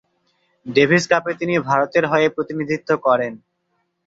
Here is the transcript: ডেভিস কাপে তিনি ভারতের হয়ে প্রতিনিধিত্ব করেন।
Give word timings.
ডেভিস 0.65 1.03
কাপে 1.11 1.31
তিনি 1.39 1.53
ভারতের 1.69 2.03
হয়ে 2.11 2.27
প্রতিনিধিত্ব 2.29 2.89
করেন। 3.05 3.33